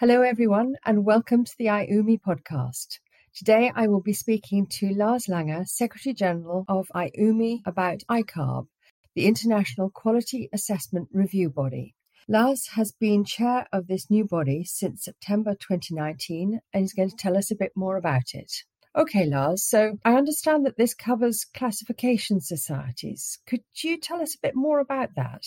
[0.00, 3.00] Hello, everyone, and welcome to the IUMI podcast.
[3.34, 8.68] Today, I will be speaking to Lars Langer, Secretary General of IUMI, about IQARB,
[9.16, 11.96] the International Quality Assessment Review Body.
[12.28, 17.16] Lars has been chair of this new body since September 2019 and is going to
[17.16, 18.52] tell us a bit more about it.
[18.94, 23.40] Okay, Lars, so I understand that this covers classification societies.
[23.48, 25.42] Could you tell us a bit more about that?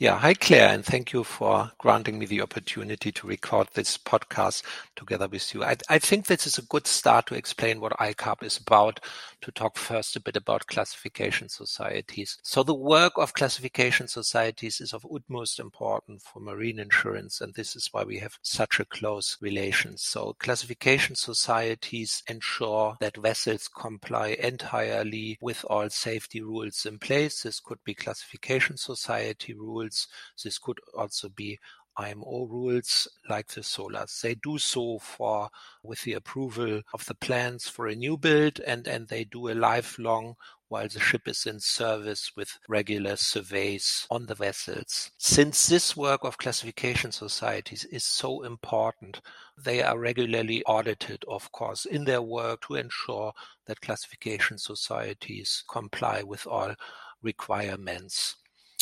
[0.00, 0.16] Yeah.
[0.16, 4.62] Hi, Claire, and thank you for granting me the opportunity to record this podcast
[4.96, 5.62] together with you.
[5.62, 9.00] I, I, think this is a good start to explain what IQARB is about,
[9.42, 12.38] to talk first a bit about classification societies.
[12.42, 17.76] So the work of classification societies is of utmost importance for marine insurance, and this
[17.76, 19.98] is why we have such a close relation.
[19.98, 27.42] So classification societies ensure that vessels comply entirely with all safety rules in place.
[27.42, 30.08] This could be classification society rules rules.
[30.42, 31.58] This could also be
[31.96, 34.20] IMO rules like the SOLAS.
[34.22, 35.50] They do so for
[35.82, 39.54] with the approval of the plans for a new build and, and they do a
[39.54, 40.36] lifelong
[40.68, 45.10] while the ship is in service with regular surveys on the vessels.
[45.18, 49.20] Since this work of classification societies is so important,
[49.58, 53.32] they are regularly audited, of course, in their work to ensure
[53.66, 56.74] that classification societies comply with all
[57.20, 58.36] requirements.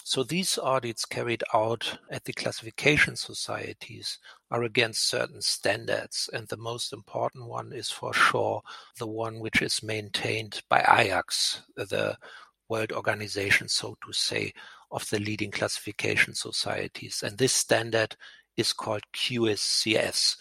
[0.08, 4.18] So these audits carried out at the classification societies
[4.50, 8.62] are against certain standards, and the most important one is for sure
[8.98, 12.16] the one which is maintained by IACS, the
[12.70, 14.54] world organization, so to say,
[14.90, 17.22] of the leading classification societies.
[17.22, 18.16] And this standard
[18.56, 20.36] is called QSCS,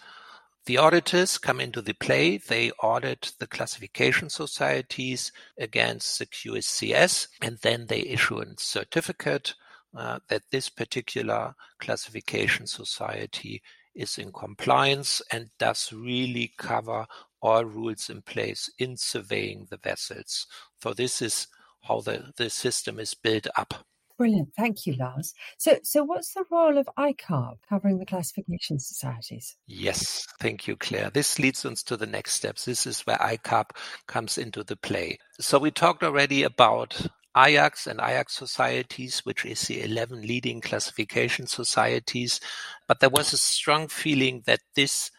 [0.68, 2.36] the auditors come into the play.
[2.36, 9.54] They audit the classification societies against the QSCS, and then they issue a certificate
[9.96, 13.62] uh, that this particular classification society
[13.94, 17.06] is in compliance and does really cover
[17.40, 20.46] all rules in place in surveying the vessels.
[20.82, 21.46] So this is
[21.84, 23.86] how the, the system is built up.
[24.18, 24.52] Brilliant.
[24.56, 25.32] Thank you, Lars.
[25.58, 29.56] So, so what's the role of IQARB covering the classification societies?
[29.68, 31.10] Yes, thank you, Claire.
[31.10, 32.64] This leads us to the next steps.
[32.64, 33.70] This is where IQARB
[34.08, 35.20] comes into the play.
[35.38, 41.46] So we talked already about IACS and IACS societies, which is the 11 leading classification
[41.46, 42.40] societies.
[42.88, 45.12] But there was a strong feeling that this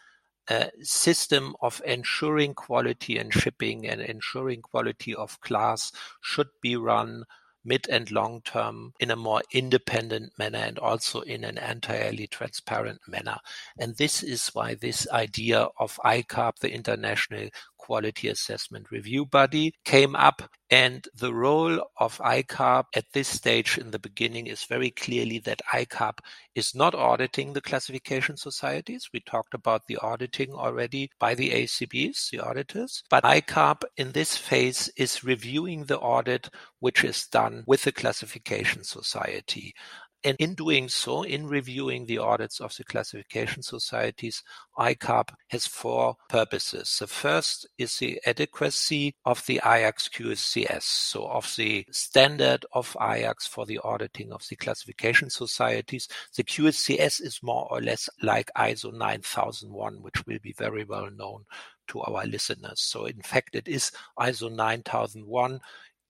[0.48, 5.90] uh, system of ensuring quality in shipping and ensuring quality of class
[6.20, 7.24] should be run
[7.64, 13.00] mid and long term in a more independent manner and also in an entirely transparent
[13.06, 13.38] manner.
[13.78, 17.48] And this is why this idea of IQARB, the International
[17.80, 20.42] Quality Assessment Review Body, came up.
[20.70, 25.62] And the role of IQARB at this stage in the beginning is very clearly that
[25.72, 26.18] IQARB
[26.54, 29.08] is not auditing the classification societies.
[29.12, 33.02] We talked about the auditing already by the ACBs, the auditors.
[33.10, 38.84] But IQARB in this phase is reviewing the audit which is done with the classification
[38.84, 39.74] society.
[40.22, 44.42] And in doing so, in reviewing the audits of the classification societies,
[44.78, 46.94] IQARB has four purposes.
[46.98, 53.48] The first is the adequacy of the IACS QSCS, so of the standard of IACS
[53.48, 56.06] for the auditing of the classification societies.
[56.36, 61.46] The QSCS is more or less like ISO 9001, which will be very well known
[61.88, 62.80] to our listeners.
[62.80, 65.60] So in fact, it is ISO 9001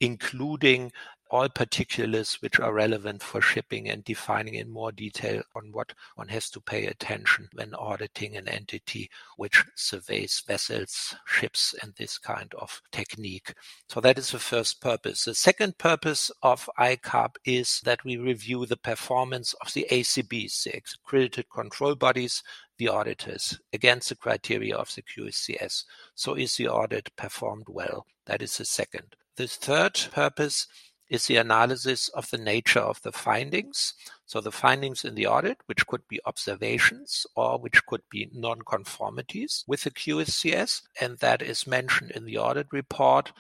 [0.00, 0.90] including
[1.30, 6.28] all particulars which are relevant for shipping and defining in more detail on what one
[6.28, 12.52] has to pay attention when auditing an entity which surveys vessels, ships, and this kind
[12.58, 13.54] of technique.
[13.88, 15.24] So that is the first purpose.
[15.24, 20.82] The second purpose of IQARB is that we review the performance of the ACBs, the
[21.04, 22.42] accredited control bodies,
[22.78, 25.84] the auditors against the criteria of the QSCS.
[26.14, 28.06] So is the audit performed well?
[28.26, 29.16] That is the second.
[29.36, 30.66] The third purpose
[31.10, 33.94] is the analysis of the nature of the findings.
[34.26, 39.64] So the findings in the audit, which could be observations or which could be non-conformities
[39.66, 43.32] with the QSCS, and that is mentioned in the audit report.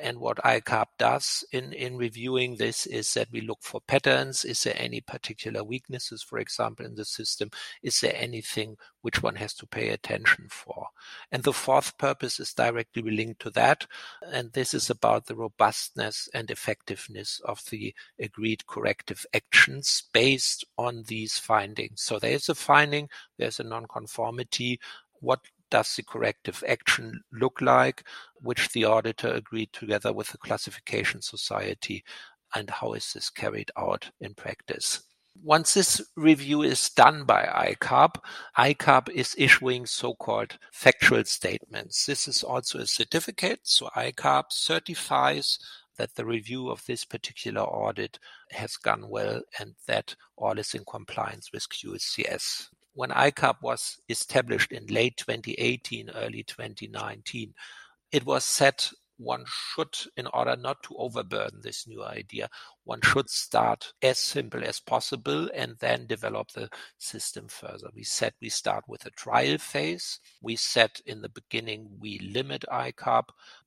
[0.00, 4.44] And what IQARB does in, in reviewing this is that we look for patterns.
[4.44, 7.50] Is there any particular weaknesses, for example, in the system?
[7.82, 10.88] Is there anything which one has to pay attention for?
[11.30, 13.86] And the fourth purpose is directly linked to that.
[14.32, 21.04] And this is about the robustness and effectiveness of the agreed corrective actions based on
[21.06, 22.02] these findings.
[22.02, 23.08] So there is a finding,
[23.38, 24.80] there's a nonconformity.
[25.20, 25.40] What
[25.74, 28.04] does the corrective action look like,
[28.40, 32.04] which the auditor agreed together with the classification society,
[32.54, 35.02] and how is this carried out in practice?
[35.42, 38.20] Once this review is done by IQARB,
[38.56, 42.06] IQARB is issuing so-called factual statements.
[42.06, 45.58] This is also a certificate, so IQARB certifies
[45.98, 48.20] that the review of this particular audit
[48.52, 52.68] has gone well and that all is in compliance with QSCS.
[52.94, 57.52] When IQARB was established in late 2018, early 2019,
[58.12, 62.48] it was set one should, in order not to overburden this new idea,
[62.84, 67.88] one should start as simple as possible and then develop the system further.
[67.94, 70.20] We said we start with a trial phase.
[70.42, 73.24] We said in the beginning we limit IQARB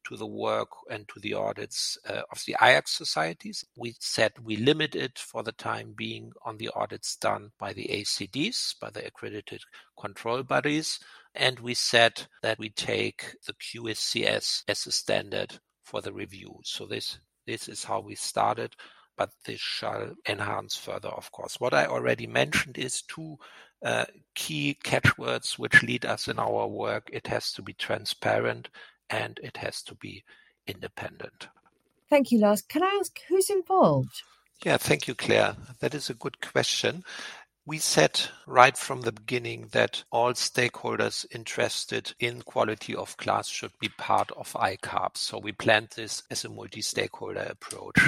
[0.07, 3.65] to the work and to the audits uh, of the IACS societies.
[3.75, 7.87] We said we limit it for the time being on the audits done by the
[7.91, 9.61] ACBs, by the accredited
[9.99, 10.99] control bodies
[11.37, 16.59] and we said that we take the QSCS as a standard for the review.
[16.63, 18.75] So this this is how we started,
[19.17, 21.59] but this shall enhance further, of course.
[21.59, 23.37] What I already mentioned is two
[23.83, 24.05] uh,
[24.35, 27.09] key catchwords which lead us in our work.
[27.11, 28.69] It has to be transparent
[29.09, 30.23] and it has to be
[30.67, 31.47] independent.
[32.09, 32.61] Thank you, Lars.
[32.61, 34.21] Can I ask who's involved?
[34.63, 35.55] Yeah, thank you, Claire.
[35.79, 37.03] That is a good question.
[37.67, 43.73] We said right from the beginning that all stakeholders interested in quality of class should
[43.77, 45.17] be part of IQARB.
[45.17, 47.99] So we planned this as a multi-stakeholder approach.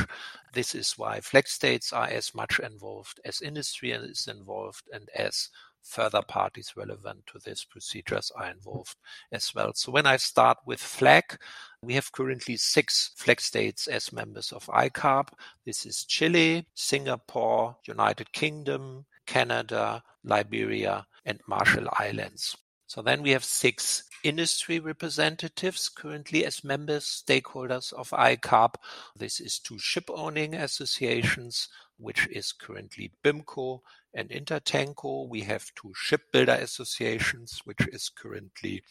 [0.53, 5.50] This is why flag states are as much involved as industry is involved and as
[5.83, 8.95] further parties relevant to these procedures are involved
[9.33, 9.73] as well.
[9.73, 11.38] So when I start with flag,
[11.81, 15.29] we have currently six flag states as members of IQARB.
[15.65, 22.58] This is Chile, Singapore, United Kingdom, Canada, Liberia, and Marshall Islands.
[22.88, 28.74] So then we have six industry representatives currently as members, stakeholders of IQARB.
[29.16, 33.81] This is two ship owning associations, which is currently BIMCO
[34.16, 35.30] and Intertanko.
[35.30, 38.81] We have two shipbuilder associations, which is currently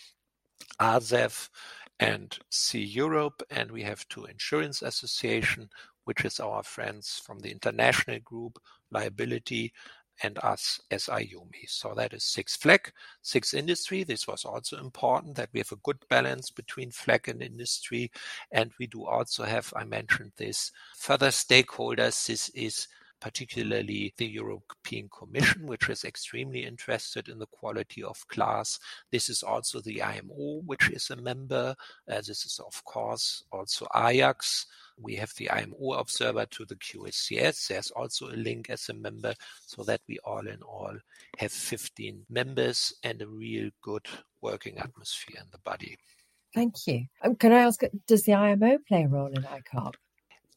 [0.80, 1.48] ASEF
[1.98, 5.68] and Sea Europe, and we have two insurance association,
[6.04, 9.72] which is our friends from the international group liability
[10.22, 11.68] and us as IUMI.
[11.68, 12.92] So that is six flag,
[13.22, 14.04] six industry.
[14.04, 18.10] This was also important that we have a good balance between flag and industry.
[18.52, 22.26] And we do also have, I mentioned this, further stakeholders.
[22.26, 22.88] This is
[23.20, 28.78] particularly the European Commission, which is extremely interested in the quality of class.
[29.10, 31.74] This is also the IMO, which is a member.
[32.10, 34.66] Uh, this is, of course, also IACS.
[35.00, 37.68] We have the IMO observer to the QSCS.
[37.68, 39.34] There's also a link as a member
[39.66, 40.96] so that we all in all
[41.38, 44.06] have 15 members and a real good
[44.40, 45.96] working atmosphere in the body.
[46.54, 47.06] Thank you.
[47.22, 49.94] Um, can I ask, does the IMO play a role in IQARB?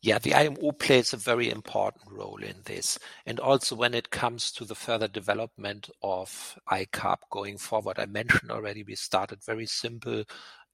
[0.03, 2.97] Yeah, the IMO plays a very important role in this.
[3.27, 8.49] And also when it comes to the further development of IQARB going forward, I mentioned
[8.49, 10.23] already we started very simple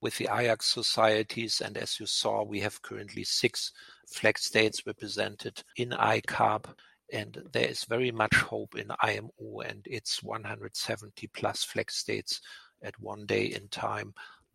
[0.02, 1.62] with the IACS societies.
[1.62, 3.72] And as you saw, we have currently six
[4.08, 6.66] flag states represented in IQARB.
[7.14, 12.42] And there is very much hope in IMO and its 170 plus flag states
[12.84, 14.14] at one day in time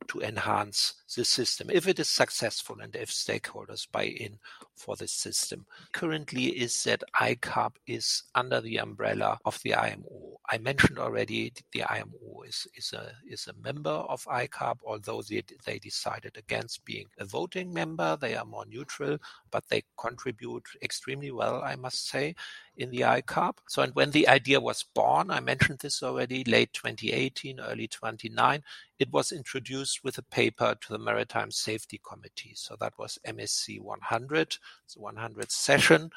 [0.09, 4.39] to enhance the system if it is successful and if stakeholders buy in
[4.77, 5.67] for the system.
[5.93, 10.41] Currently is that IQARB is under the umbrella of the IMO.
[10.51, 15.43] I mentioned already the IMO is, is a is a member of IQARB, although they,
[15.65, 18.17] they decided against being a voting member.
[18.17, 19.19] They are more neutral,
[19.53, 22.35] but they contribute extremely well, I must say
[22.77, 23.59] in the IQARB.
[23.69, 28.63] So, and when the idea was born, I mentioned this already, late 2018, early 29,
[28.99, 32.55] it was introduced with a paper to the Maritime Safety Committee.
[32.55, 34.56] So that was MSC 100,
[34.94, 36.11] the 100th session.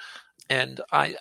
[0.49, 1.15] And I,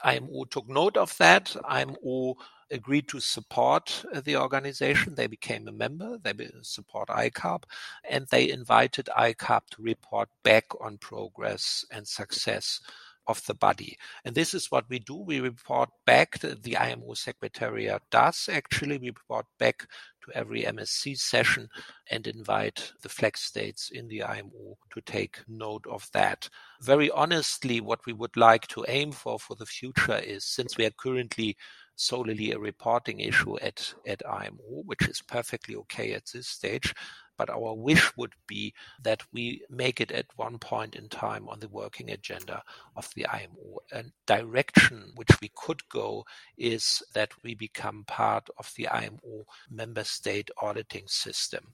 [0.51, 1.57] took note of that.
[1.65, 2.37] IMO
[2.71, 5.15] agreed to support uh, the organization.
[5.15, 6.19] They became a member.
[6.23, 7.65] They support IQARB,
[8.09, 12.81] and they invited IQARB to report back on progress and success
[13.27, 13.97] of the body.
[14.25, 15.17] And this is what we do.
[15.17, 19.89] We report back, the IMO Secretariat does actually, we report back
[20.25, 21.69] to every MSC session
[22.11, 26.49] and invite the flag states in the IMO to take note of that.
[26.81, 30.85] Very honestly, what we would like to aim for for the future is since we
[30.85, 31.57] are currently
[31.97, 36.95] solely a reporting issue at, at IMO, which is perfectly okay at this stage,
[37.37, 41.61] but our wish would be that we make it at one point in time on
[41.61, 42.63] the working agenda
[42.97, 43.79] of the IMO.
[43.93, 46.25] A direction which we could go
[46.57, 51.65] is that we become part of the IMO member state auditing system.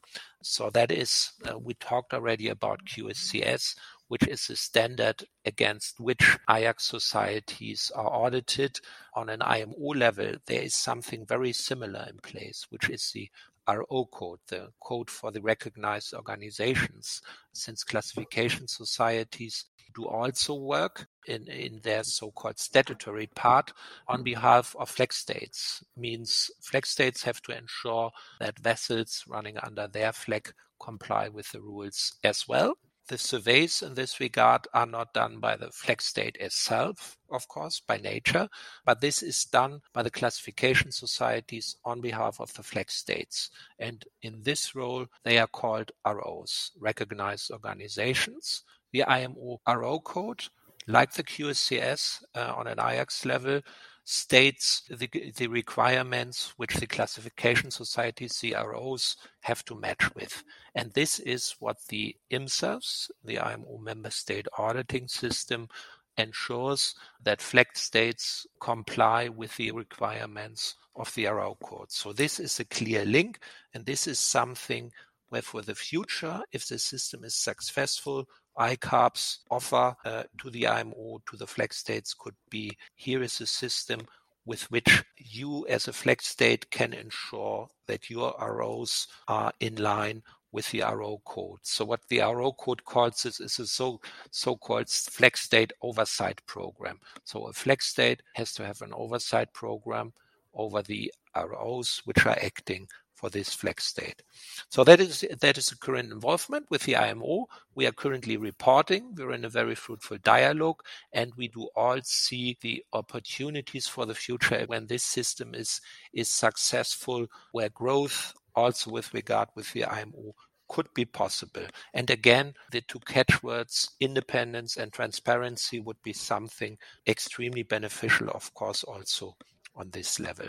[0.43, 3.75] So that is, uh, we talked already about QSCS
[4.11, 8.77] which is the standard against which IAC societies are audited.
[9.15, 13.31] On an IMO level, there is something very similar in place, which is the
[13.77, 17.21] RO code, the code for the recognized organizations,
[17.53, 23.73] since classification societies do also work in, in their so-called statutory part
[24.09, 25.83] on behalf of flag states.
[25.97, 31.61] Means flag states have to ensure that vessels running under their flag comply with the
[31.61, 32.75] rules as well.
[33.09, 37.81] The surveys in this regard are not done by the flag state itself, of course,
[37.81, 38.49] by nature,
[38.85, 43.51] but this is done by the classification societies on behalf of the flag states.
[43.79, 48.63] And in this role, they are called ROs, recognized organizations.
[48.93, 50.45] The IMO RO code,
[50.87, 53.61] like the QSCS uh, on an IACS level,
[54.05, 60.43] states the, the requirements which the classification societies, CROs, have to match with.
[60.75, 65.69] And this is what the IMSAS, the IMO member state auditing system,
[66.17, 71.91] ensures that flag states comply with the requirements of the RO code.
[71.91, 73.39] So this is a clear link,
[73.75, 74.91] and this is something
[75.29, 78.27] where for the future, if the system is successful,
[78.61, 83.47] IQARB's offer uh, to the IMO, to the flag states could be here is a
[83.47, 84.01] system
[84.45, 90.23] with which you as a flag state can ensure that your ROs are in line
[90.53, 91.61] with the RO code.
[91.63, 94.01] So what the RO code calls this is a so,
[94.31, 96.99] so-called flag state oversight program.
[97.25, 100.13] So a flag state has to have an oversight program
[100.55, 102.89] over the ROs which are acting
[103.21, 104.23] for this flex state.
[104.71, 107.47] So that is that is the current involvement with the IMO.
[107.75, 109.15] We are currently reporting.
[109.15, 114.15] We're in a very fruitful dialogue, and we do all see the opportunities for the
[114.15, 115.81] future when this system is
[116.15, 120.35] is successful, where growth also with regard with the IMO
[120.69, 121.67] could be possible.
[121.93, 128.85] And again, the two catchwords, independence and transparency, would be something extremely beneficial, of course,
[128.85, 129.37] also
[129.75, 130.47] on this level.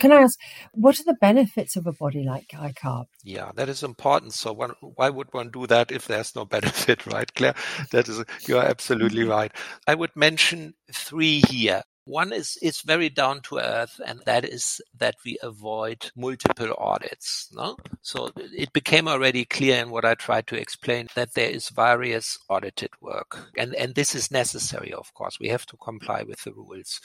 [0.00, 0.38] Can I ask,
[0.72, 3.06] what are the benefits of a body like IQARB?
[3.22, 4.32] Yeah, that is important.
[4.34, 7.54] So, one, why would one do that if there's no benefit, right, Claire?
[7.92, 9.30] That is, you are absolutely mm-hmm.
[9.30, 9.52] right.
[9.86, 11.82] I would mention three here.
[12.06, 17.48] One is is very down to earth, and that is that we avoid multiple audits.
[17.50, 21.70] No, so it became already clear in what I tried to explain that there is
[21.70, 24.92] various audited work, and and this is necessary.
[24.92, 27.00] Of course, we have to comply with the rules.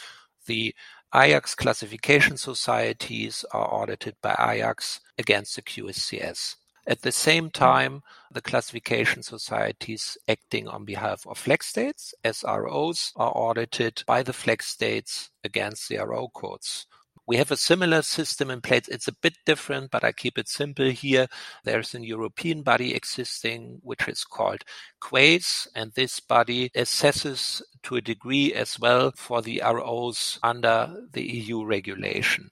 [0.48, 0.76] The
[1.14, 6.56] IACS classification societies are audited by IACS against the QSCS.
[6.86, 7.50] At the same hmm.
[7.50, 14.34] time, the classification societies acting on behalf of flag states, SROs, are audited by the
[14.34, 16.86] flag states against the RO codes.
[17.30, 18.88] We have a similar system in place.
[18.88, 21.28] It's a bit different, but I keep it simple here.
[21.64, 24.64] There's a European body existing, which is called
[25.00, 31.24] QAIS, and this body assesses to a degree as well for the ROs under the
[31.24, 32.50] EU regulation.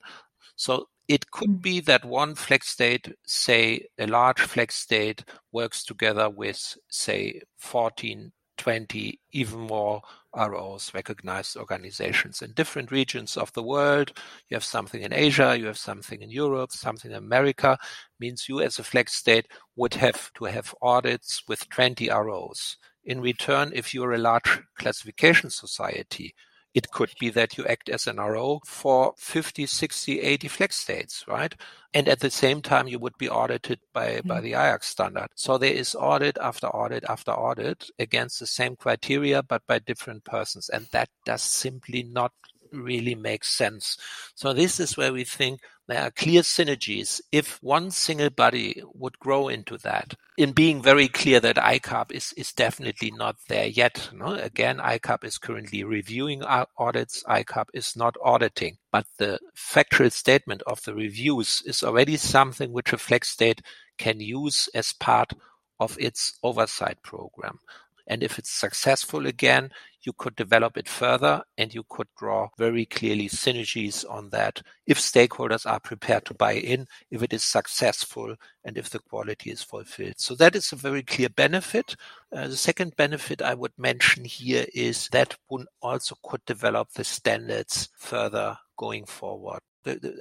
[0.56, 1.62] So it could mm.
[1.62, 8.32] be that one flex state, say a large flex state, works together with, say, 14
[8.58, 10.02] 20, even more
[10.36, 14.12] ROs, recognized organizations in different regions of the world.
[14.48, 17.78] You have something in Asia, you have something in Europe, something in America,
[18.20, 22.76] means you as a flex state would have to have audits with 20 ROs.
[23.08, 26.34] In return, if you're a large classification society,
[26.74, 31.24] it could be that you act as an RO for 50, 60, 80 flag states,
[31.26, 31.54] right?
[31.94, 34.28] And at the same time, you would be audited by, mm-hmm.
[34.28, 35.28] by the IAC standard.
[35.34, 40.24] So there is audit after audit after audit against the same criteria, but by different
[40.24, 40.68] persons.
[40.68, 42.32] And that does simply not
[42.72, 43.96] really makes sense.
[44.34, 49.18] So this is where we think there are clear synergies if one single body would
[49.18, 50.14] grow into that.
[50.36, 54.10] In being very clear that IQARB is, is definitely not there yet.
[54.12, 54.34] No?
[54.34, 57.24] Again, IQARB is currently reviewing audits.
[57.24, 58.76] IQARB is not auditing.
[58.92, 63.62] But the factual statement of the reviews is already something which a flag state
[63.96, 65.32] can use as part
[65.80, 67.60] of its oversight program.
[68.08, 69.70] And if it's successful again,
[70.02, 74.98] you could develop it further and you could draw very clearly synergies on that if
[74.98, 78.34] stakeholders are prepared to buy in, if it is successful,
[78.64, 80.14] and if the quality is fulfilled.
[80.16, 81.94] So that is a very clear benefit.
[82.34, 87.04] Uh, the second benefit I would mention here is that one also could develop the
[87.04, 89.60] standards further going forward.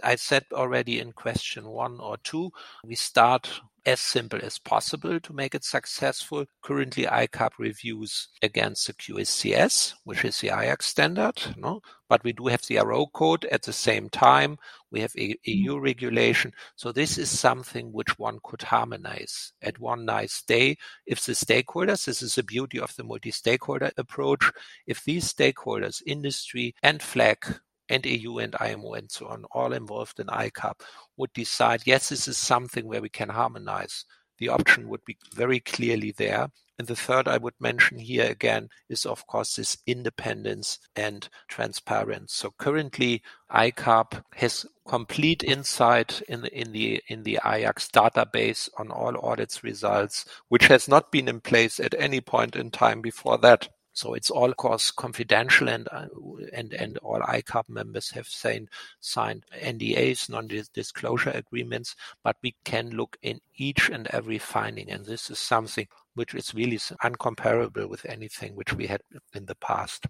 [0.03, 2.51] I said already in question one or two,
[2.83, 3.49] we start
[3.87, 6.45] as simple as possible to make it successful.
[6.61, 11.81] Currently, IQARB reviews against the QSCS, which is the IAC standard, no?
[12.09, 14.57] but we do have the RO code at the same time.
[14.91, 15.81] We have a EU mm.
[15.81, 16.51] regulation.
[16.75, 20.77] So this is something which one could harmonize at one nice day.
[21.05, 24.51] If the stakeholders, this is the beauty of the multi-stakeholder approach,
[24.85, 30.19] if these stakeholders, industry and FLAG, and EU and IMO and so on, all involved
[30.19, 30.81] in IQARB,
[31.17, 34.05] would decide, yes, this is something where we can harmonize.
[34.39, 36.49] The option would be very clearly there.
[36.79, 42.27] And the third I would mention here again is, of course, this independence and transparency.
[42.29, 48.91] So currently, IQARB has complete insight in the, in the in the IACS database on
[48.91, 53.39] all audits results, which has not been in place at any point in time before
[53.39, 53.69] that.
[53.97, 56.05] So it's all, of course, confidential, and uh,
[56.53, 61.95] and and all IQARB members have signed signed NDAs, non-disclosure agreements.
[62.23, 66.53] But we can look in each and every finding, and this is something which is
[66.53, 69.01] really uncomparable with anything which we had
[69.33, 70.05] in the past.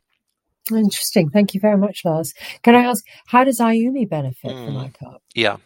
[0.69, 1.29] Interesting.
[1.29, 2.33] Thank you very much, Lars.
[2.63, 5.19] Can I ask, how does IUMI benefit mm, from IQARB?
[5.33, 5.57] Yeah.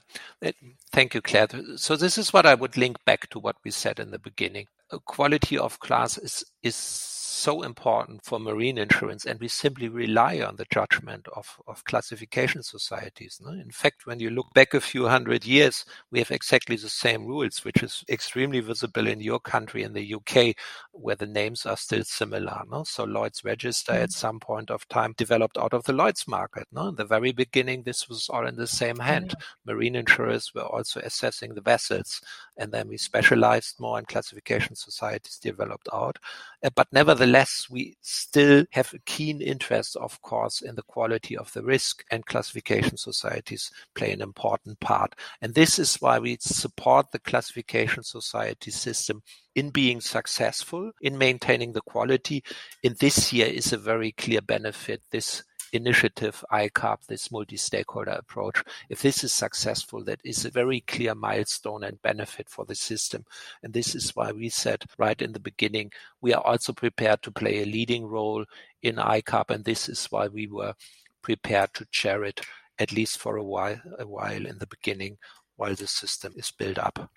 [0.92, 1.48] Thank you, Claire.
[1.76, 4.68] So this is what I would link back to what we said in the beginning.
[5.06, 6.76] Quality of class is is
[7.42, 12.62] so important for marine insurance, and we simply rely on the judgment of, of classification
[12.62, 13.40] societies.
[13.44, 13.52] No?
[13.52, 17.26] In fact, when you look back a few hundred years, we have exactly the same
[17.26, 20.56] rules, which is extremely visible in your country, in the UK,
[20.92, 22.62] where the names are still similar.
[22.70, 22.84] No?
[22.84, 24.20] So Lloyd's Register at mm-hmm.
[24.20, 26.68] some point of time developed out of the Lloyd's market.
[26.72, 26.90] No?
[26.90, 29.34] In the very beginning, this was all in the same hand.
[29.66, 32.22] Marine insurers were also assessing the vessels,
[32.56, 36.20] and then we specialized more, and classification societies developed out.
[36.64, 41.52] Uh, but nevertheless, we still have a keen interest, of course, in the quality of
[41.54, 45.16] the risk, and classification societies play an important part.
[45.42, 49.24] And this is why we support the classification society system
[49.56, 52.44] in being successful in maintaining the quality.
[52.84, 55.02] In this year is a very clear benefit.
[55.12, 61.16] This initiative, IQARB, this multi-stakeholder approach, if this is successful, that is a very clear
[61.16, 63.26] milestone and benefit for the system.
[63.64, 67.32] And this is why we said right in the beginning, we are also prepared to
[67.32, 68.46] play a leading role
[68.82, 69.50] in IQARB.
[69.50, 70.74] And this is why we were
[71.22, 72.42] prepared to chair it
[72.80, 75.18] at least for a while, a while in the beginning
[75.56, 77.12] while the system is built up.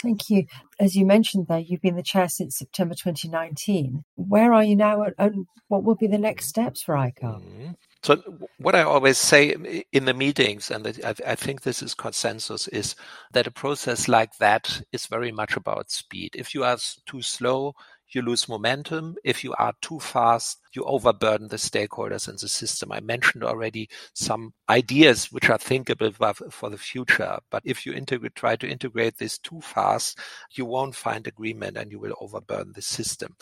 [0.00, 0.46] Thank you.
[0.78, 4.04] As you mentioned there, you've been the chair since September 2019.
[4.14, 7.42] Where are you now and what will be the next steps for IQARB?
[7.42, 7.70] Mm-hmm.
[8.02, 8.22] So
[8.58, 12.94] what I always say in the meetings, and I think this is consensus, is
[13.32, 16.36] that a process like that is very much about speed.
[16.36, 17.74] If you are too slow,
[18.10, 19.16] you lose momentum.
[19.24, 22.92] If you are too fast, you overburden the stakeholders and the system.
[22.92, 27.38] I mentioned already some ideas which are thinkable for the future.
[27.50, 30.18] But if you integrate, try to integrate this too fast,
[30.52, 33.36] you won't find agreement and you will overburden the system.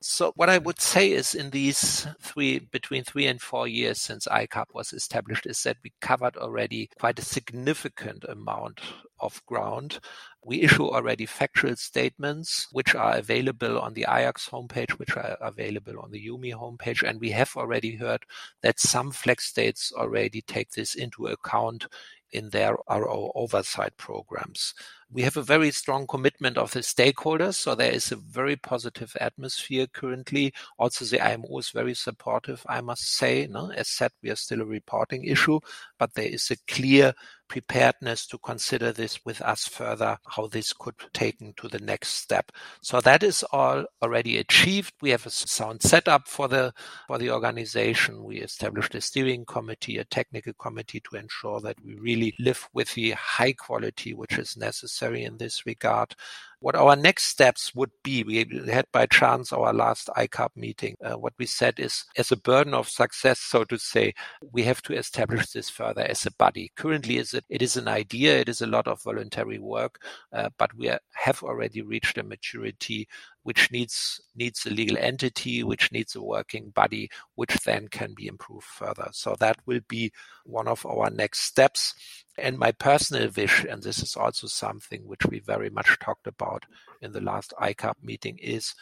[0.00, 4.28] So what I would say is in these three, between three and four years since
[4.28, 8.80] IQARB was established is that we covered already quite a significant amount
[9.18, 9.98] of ground.
[10.44, 15.98] We issue already factual statements, which are available on the IACS homepage, which are available
[15.98, 17.02] on the IUMI homepage.
[17.02, 18.22] And we have already heard
[18.62, 21.88] that some flag states already take this into account
[22.30, 24.74] in their RO oversight programs.
[25.10, 29.16] We have a very strong commitment of the stakeholders, so there is a very positive
[29.18, 30.52] atmosphere currently.
[30.78, 33.46] Also, the IMO is very supportive, I must say.
[33.46, 33.70] No?
[33.70, 35.60] As said, we are still a reporting issue,
[35.98, 37.14] but there is a clear
[37.48, 42.08] preparedness to consider this with us further, how this could be taken to the next
[42.08, 42.52] step.
[42.82, 44.92] So that is all already achieved.
[45.00, 46.74] We have a sound setup for the
[47.06, 48.24] for the organization.
[48.24, 52.92] We established a steering committee, a technical committee to ensure that we really live with
[52.92, 56.14] the high quality which is necessary necessary in this regard.
[56.60, 60.96] What our next steps would be, we had by chance our last IQARB meeting.
[61.00, 64.12] Uh, what we said is, as a burden of success, so to say,
[64.52, 66.72] we have to establish this further as a body.
[66.74, 70.48] Currently, is it, it is an idea, it is a lot of voluntary work, uh,
[70.58, 73.06] but we have already reached a maturity
[73.48, 78.26] which needs needs a legal entity, which needs a working body, which then can be
[78.26, 79.08] improved further.
[79.12, 80.12] So that will be
[80.44, 81.94] one of our next steps.
[82.36, 86.66] And my personal wish, and this is also something which we very much talked about
[87.00, 88.74] in the last IQARB meeting, is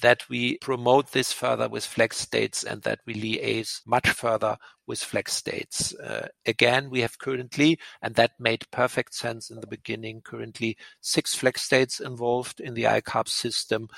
[0.00, 4.56] that we promote this further with flex states and that we liaise much further
[4.86, 5.94] with flex states.
[5.94, 11.34] Uh, again, we have currently, and that made perfect sense in the beginning, currently six
[11.34, 13.88] flex states involved in the IQARB system.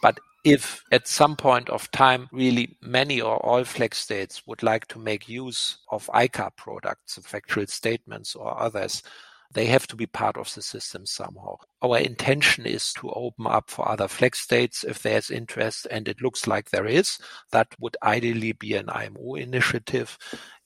[0.00, 4.86] But if at some point of time, really many or all flex states would like
[4.88, 9.02] to make use of IQARB products, factual statements or others,
[9.52, 11.56] they have to be part of the system somehow.
[11.80, 16.20] Our intention is to open up for other flag states if there's interest, and it
[16.20, 17.18] looks like there is.
[17.50, 20.18] That would ideally be an IMO initiative.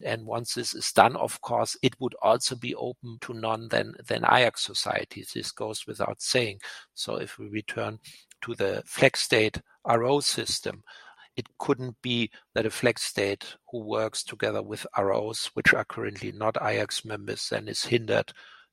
[0.04, 3.94] And once this is done, of course, it would also be open to non than,
[4.08, 5.30] than IAC societies.
[5.32, 6.58] This goes without saying.
[6.94, 8.00] So if we return
[8.42, 10.82] to the flag state RO system,
[11.36, 16.32] it couldn't be that a flag state who works together with ROs, which are currently
[16.32, 18.32] not IACS members, then is hindered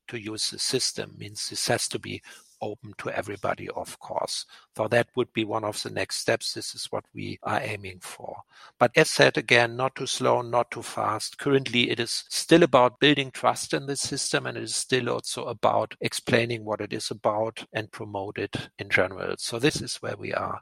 [0.09, 1.15] to use the system.
[1.17, 2.21] Means this has to be
[2.61, 4.45] open to everybody, of course.
[4.75, 6.53] So that would be one of the next steps.
[6.53, 8.35] This is what we are aiming for.
[8.79, 11.37] But as said again, not too slow, not too fast.
[11.37, 15.45] Currently, it is still about building trust in the system and it is still also
[15.45, 19.35] about explaining what it is about and promote it in general.
[19.37, 20.61] So this is where we are.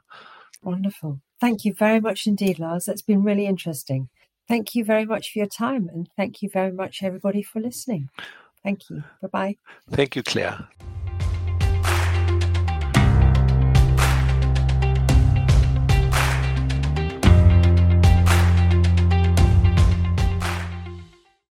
[0.62, 1.20] Wonderful.
[1.40, 2.86] Thank you very much indeed, Lars.
[2.86, 4.08] That's been really interesting.
[4.48, 8.08] Thank you very much for your time and thank you very much, everybody, for listening.
[8.62, 9.02] Thank you.
[9.22, 9.56] Bye bye.
[9.90, 10.68] Thank you, Claire.